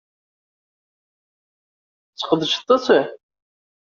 [2.13, 2.87] Tesqedceḍ-tt?